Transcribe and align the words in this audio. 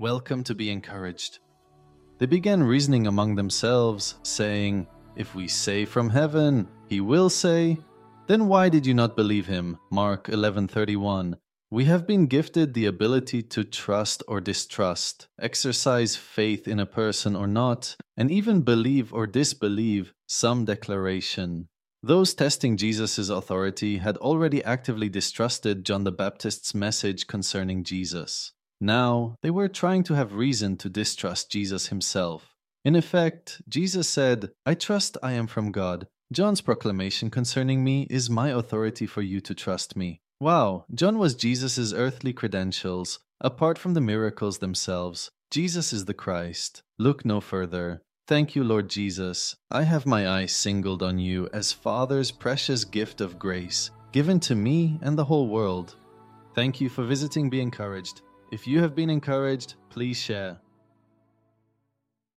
Welcome 0.00 0.44
to 0.44 0.54
be 0.54 0.70
encouraged. 0.70 1.40
They 2.16 2.24
began 2.24 2.62
reasoning 2.62 3.06
among 3.06 3.34
themselves, 3.34 4.14
saying, 4.22 4.86
If 5.14 5.34
we 5.34 5.46
say 5.46 5.84
from 5.84 6.08
heaven, 6.08 6.66
he 6.88 7.02
will 7.02 7.28
say, 7.28 7.78
Then 8.26 8.48
why 8.48 8.70
did 8.70 8.86
you 8.86 8.94
not 8.94 9.14
believe 9.14 9.44
him? 9.44 9.76
Mark 9.90 10.28
11:31. 10.28 11.34
We 11.70 11.84
have 11.84 12.06
been 12.06 12.28
gifted 12.28 12.72
the 12.72 12.86
ability 12.86 13.42
to 13.42 13.62
trust 13.62 14.22
or 14.26 14.40
distrust, 14.40 15.28
exercise 15.38 16.16
faith 16.16 16.66
in 16.66 16.80
a 16.80 16.86
person 16.86 17.36
or 17.36 17.46
not, 17.46 17.94
and 18.16 18.30
even 18.30 18.62
believe 18.62 19.12
or 19.12 19.26
disbelieve 19.26 20.14
some 20.26 20.64
declaration. 20.64 21.68
Those 22.02 22.32
testing 22.32 22.78
Jesus' 22.78 23.28
authority 23.28 23.98
had 23.98 24.16
already 24.16 24.64
actively 24.64 25.10
distrusted 25.10 25.84
John 25.84 26.04
the 26.04 26.10
Baptist's 26.10 26.74
message 26.74 27.26
concerning 27.26 27.84
Jesus. 27.84 28.52
Now, 28.80 29.36
they 29.42 29.50
were 29.50 29.68
trying 29.68 30.04
to 30.04 30.14
have 30.14 30.34
reason 30.34 30.76
to 30.78 30.88
distrust 30.88 31.50
Jesus 31.50 31.88
himself. 31.88 32.54
In 32.84 32.96
effect, 32.96 33.60
Jesus 33.68 34.08
said, 34.08 34.50
I 34.64 34.74
trust 34.74 35.18
I 35.22 35.32
am 35.32 35.46
from 35.46 35.70
God. 35.70 36.06
John's 36.32 36.60
proclamation 36.60 37.28
concerning 37.28 37.84
me 37.84 38.06
is 38.08 38.30
my 38.30 38.48
authority 38.48 39.06
for 39.06 39.20
you 39.20 39.40
to 39.42 39.54
trust 39.54 39.96
me. 39.96 40.22
Wow, 40.40 40.86
John 40.94 41.18
was 41.18 41.34
Jesus' 41.34 41.92
earthly 41.92 42.32
credentials. 42.32 43.18
Apart 43.42 43.78
from 43.78 43.94
the 43.94 44.00
miracles 44.00 44.58
themselves, 44.58 45.30
Jesus 45.50 45.92
is 45.92 46.06
the 46.06 46.14
Christ. 46.14 46.82
Look 46.98 47.24
no 47.24 47.40
further. 47.40 48.00
Thank 48.26 48.54
you, 48.54 48.64
Lord 48.64 48.88
Jesus. 48.88 49.56
I 49.70 49.82
have 49.82 50.06
my 50.06 50.28
eyes 50.28 50.54
singled 50.54 51.02
on 51.02 51.18
you 51.18 51.48
as 51.52 51.72
Father's 51.72 52.30
precious 52.30 52.84
gift 52.84 53.20
of 53.20 53.38
grace, 53.38 53.90
given 54.12 54.40
to 54.40 54.54
me 54.54 54.98
and 55.02 55.18
the 55.18 55.24
whole 55.24 55.48
world. 55.48 55.96
Thank 56.54 56.80
you 56.80 56.88
for 56.88 57.04
visiting 57.04 57.50
Be 57.50 57.60
Encouraged. 57.60 58.22
If 58.50 58.66
you 58.66 58.80
have 58.80 58.96
been 58.96 59.10
encouraged, 59.10 59.74
please 59.90 60.16
share. 60.16 60.58